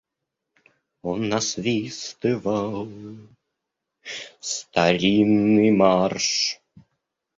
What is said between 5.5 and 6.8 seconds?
марш.